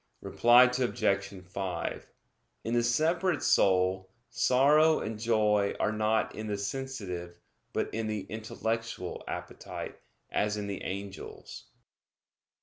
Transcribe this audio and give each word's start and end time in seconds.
Reply 0.21 0.63
Obj. 0.63 1.33
5: 1.47 2.07
In 2.63 2.73
the 2.73 2.81
separate 2.81 3.43
soul, 3.43 4.09
sorrow 4.31 4.99
and 4.99 5.19
joy 5.19 5.75
are 5.79 5.91
not 5.91 6.33
in 6.33 6.47
the 6.47 6.57
sensitive, 6.57 7.39
but 7.71 7.93
in 7.93 8.07
the 8.07 8.21
intellectual 8.21 9.23
appetite, 9.27 9.99
as 10.31 10.57
in 10.57 10.65
the 10.65 10.81
angels. 10.81 11.65